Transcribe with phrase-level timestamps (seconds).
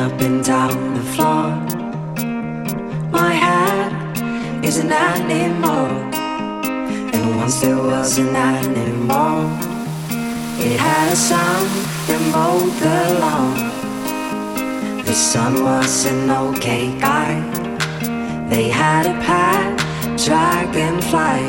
[0.00, 1.50] up and down the floor.
[3.12, 3.92] My head
[4.64, 5.88] is an animal,
[7.14, 9.36] and once there was an animal.
[10.58, 11.60] It had a son
[12.06, 13.56] that mowed the lawn.
[15.04, 17.32] The son was an okay guy.
[18.48, 19.78] They had a pet
[20.24, 21.42] dragonfly.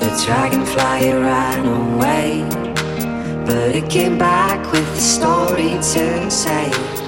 [0.00, 2.44] The dragonfly ran away,
[3.44, 7.03] but it came back with a story to say.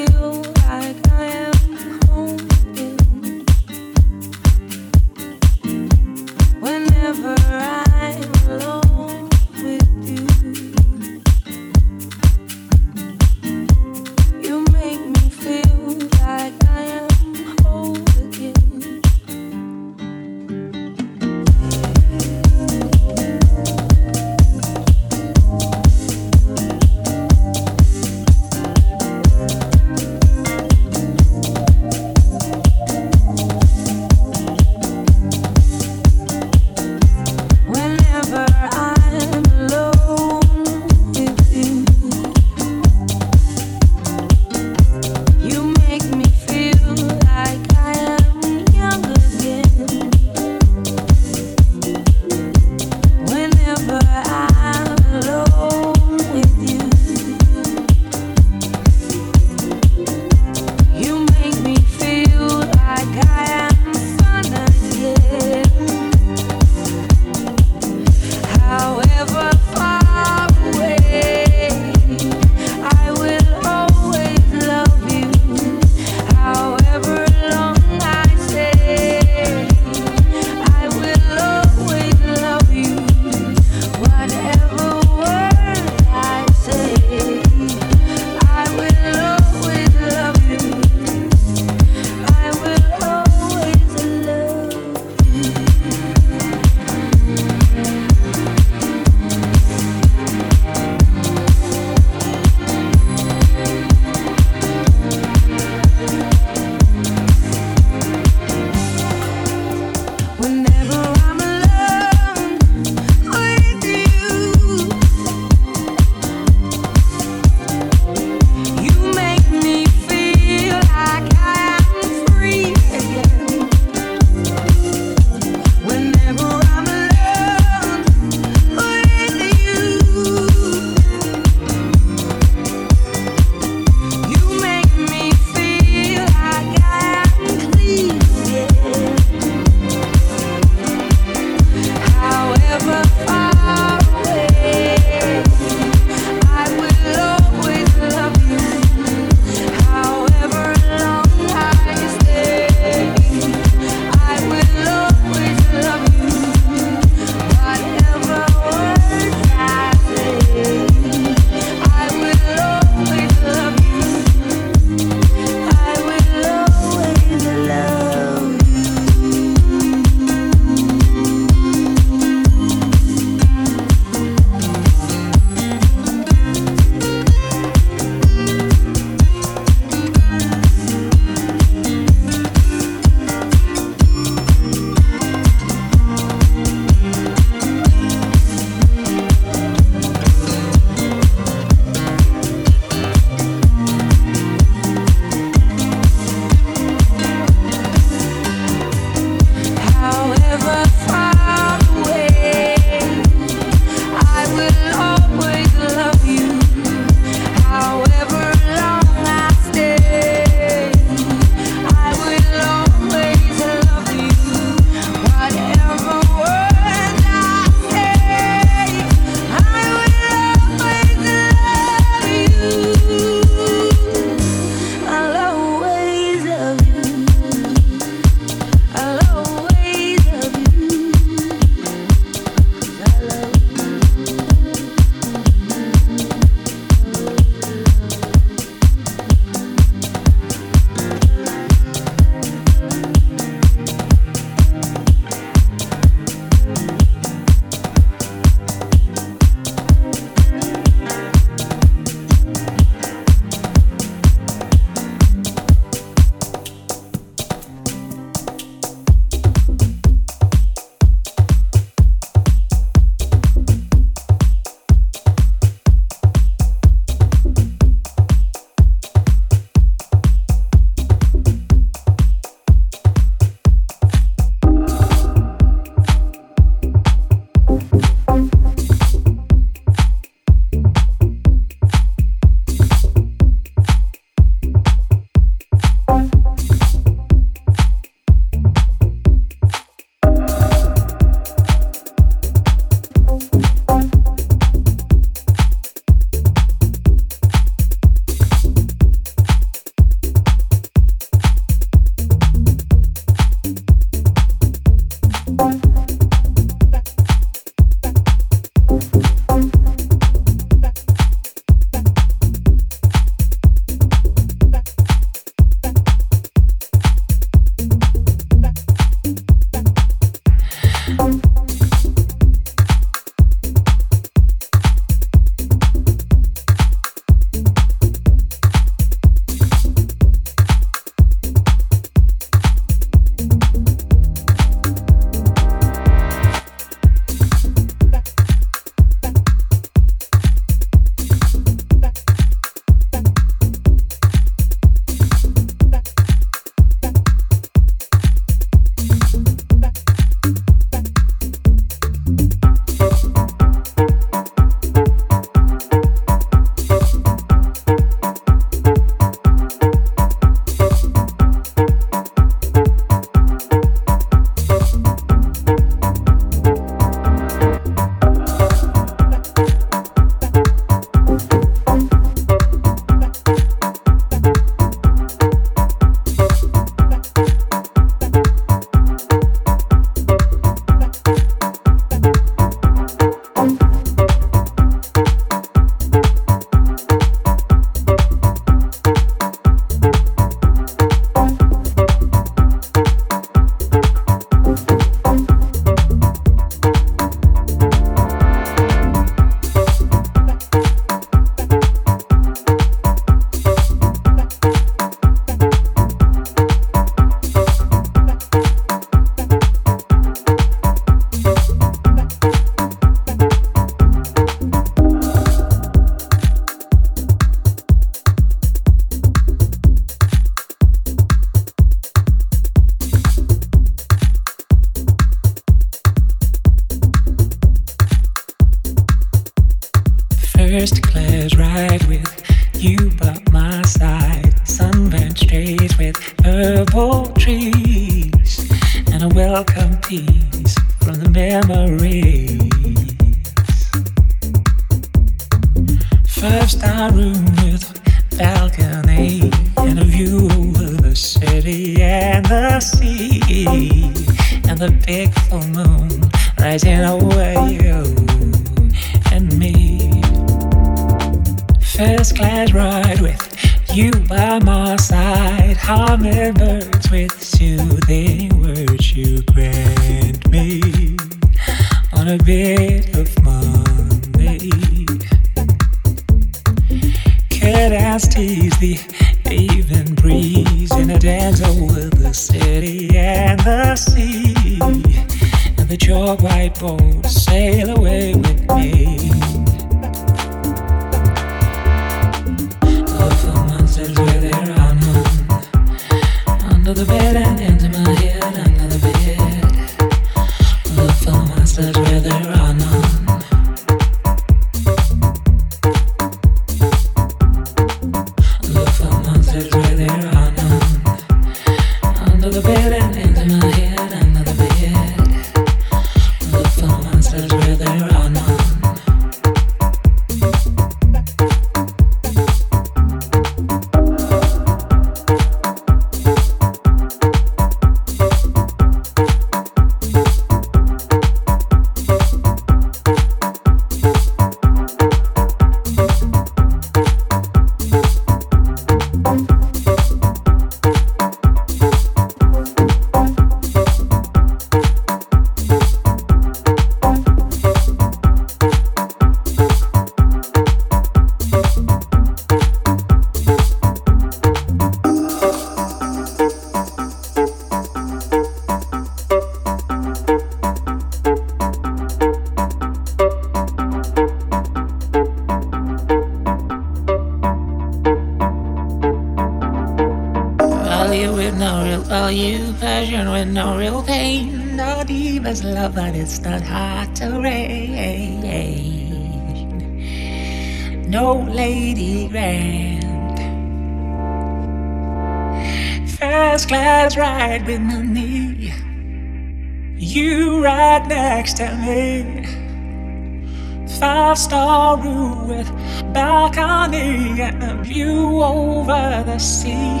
[596.58, 600.00] balcony and a view over the sea.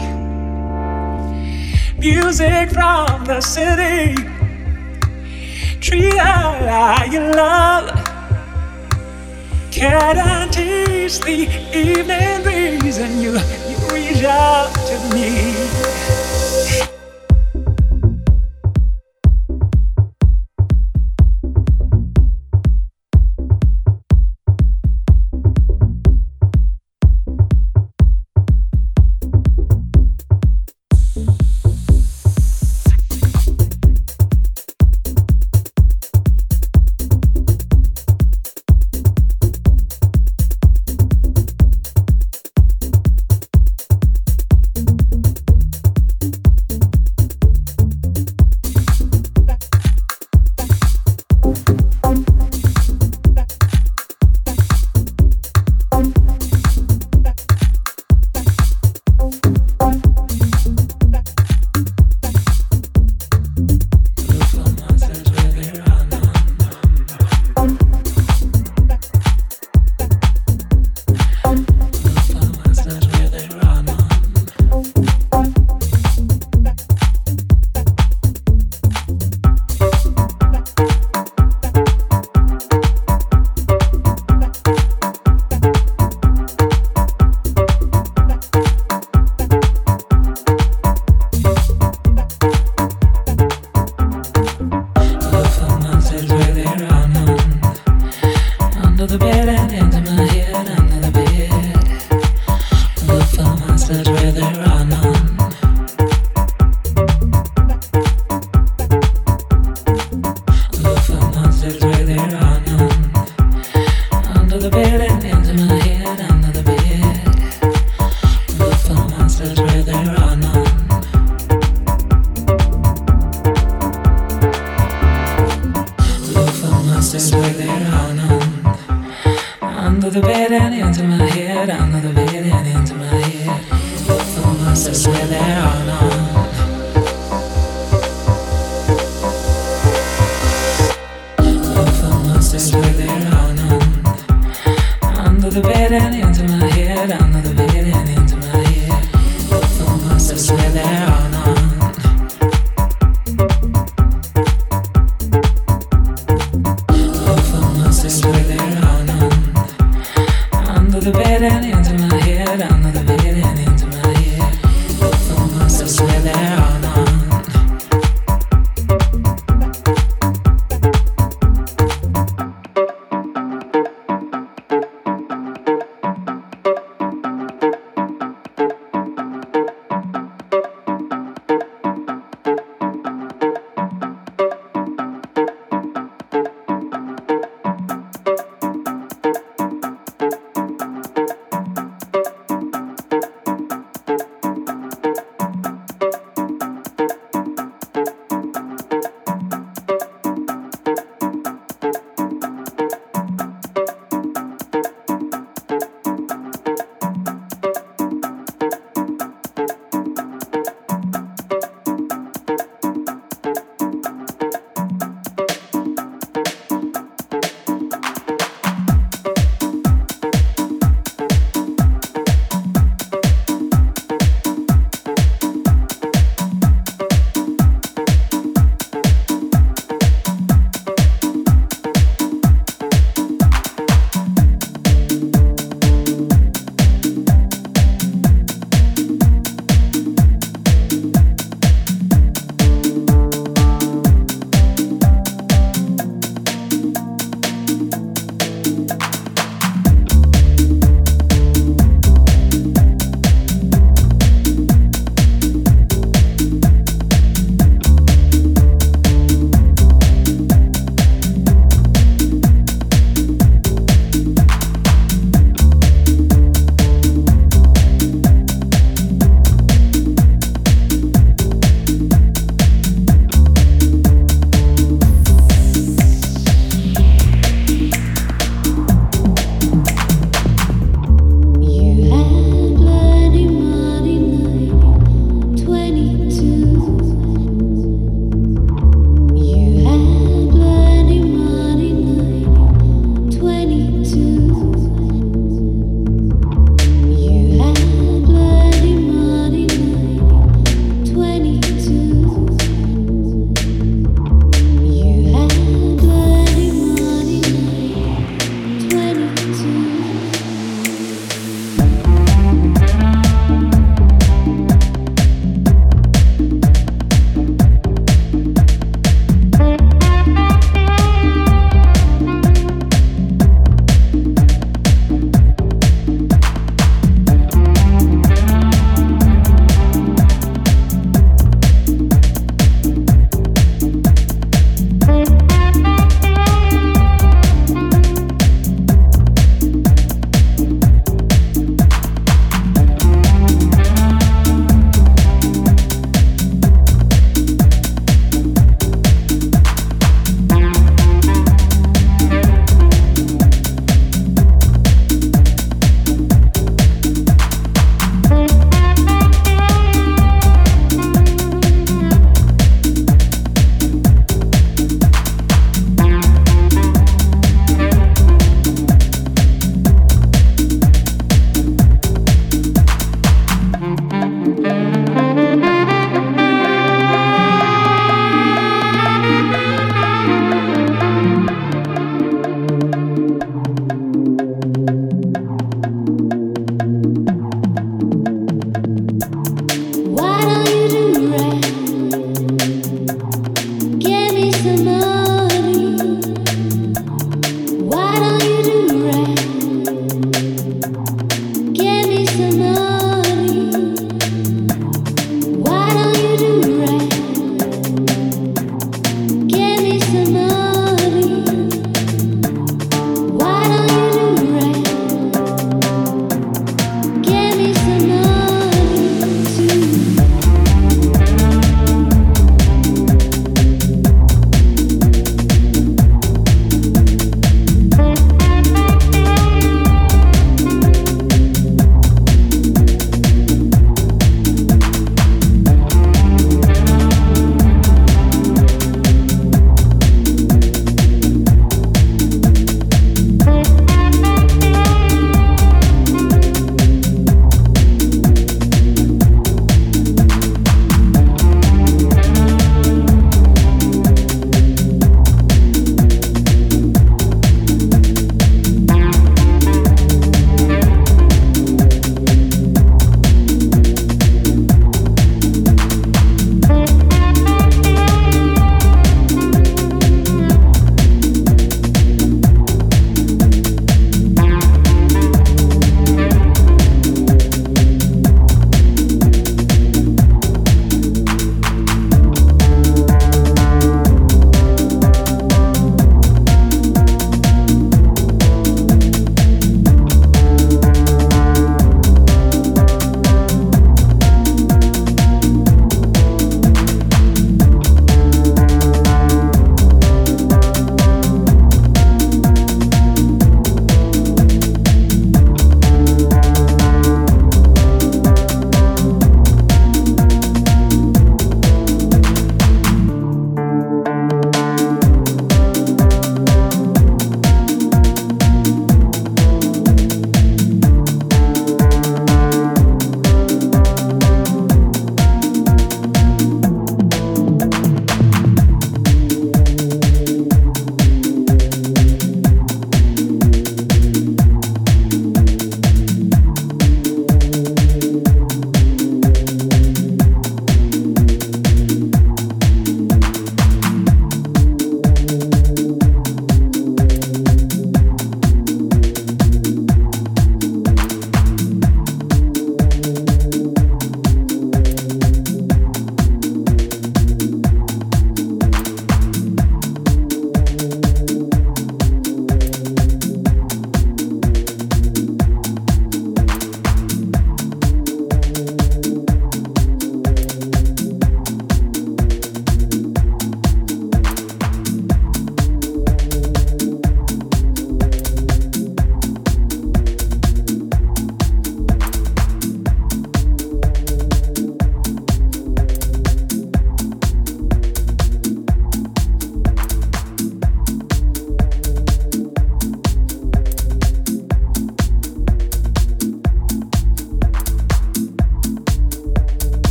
[1.98, 4.16] Music from the city.
[5.80, 7.86] Treat her like love.
[9.70, 13.32] Can I taste the evening breeze and you,
[13.68, 15.67] you reach out to me?